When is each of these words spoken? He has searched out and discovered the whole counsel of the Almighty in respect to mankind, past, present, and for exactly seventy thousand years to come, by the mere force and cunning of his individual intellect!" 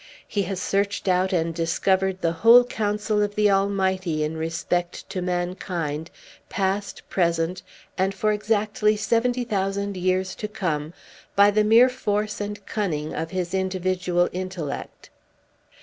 He 0.27 0.41
has 0.49 0.59
searched 0.59 1.07
out 1.07 1.31
and 1.31 1.53
discovered 1.53 2.21
the 2.21 2.31
whole 2.31 2.63
counsel 2.63 3.21
of 3.21 3.35
the 3.35 3.51
Almighty 3.51 4.23
in 4.23 4.35
respect 4.35 5.07
to 5.11 5.21
mankind, 5.21 6.09
past, 6.49 7.07
present, 7.07 7.61
and 7.99 8.11
for 8.11 8.31
exactly 8.31 8.95
seventy 8.97 9.43
thousand 9.43 9.95
years 9.95 10.33
to 10.37 10.47
come, 10.47 10.93
by 11.35 11.51
the 11.51 11.63
mere 11.63 11.87
force 11.87 12.41
and 12.41 12.65
cunning 12.65 13.13
of 13.13 13.29
his 13.29 13.53
individual 13.53 14.27
intellect!" 14.31 15.11